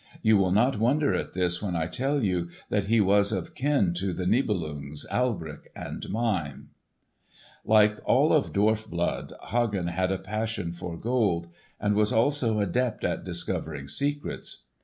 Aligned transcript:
You 0.23 0.35
will 0.35 0.49
not 0.49 0.79
wonder 0.79 1.13
at 1.13 1.33
this 1.33 1.61
when 1.61 1.75
I 1.75 1.85
tell 1.85 2.23
you 2.23 2.49
that 2.69 2.85
he 2.85 2.99
was 2.99 3.31
of 3.31 3.53
kin 3.53 3.93
to 3.97 4.13
the 4.13 4.25
Nibelungs, 4.25 5.05
Alberich 5.11 5.67
and 5.75 6.09
Mime. 6.09 6.71
Like 7.63 7.99
all 8.03 8.33
of 8.33 8.51
dwarf 8.51 8.89
blood, 8.89 9.33
Hagen 9.49 9.89
had 9.89 10.11
a 10.11 10.17
passion 10.17 10.73
for 10.73 10.97
gold, 10.97 11.49
and 11.79 11.93
was 11.93 12.11
also 12.11 12.59
adept 12.61 13.03
at 13.03 13.23
discovering 13.23 13.87
secrets. 13.87 14.63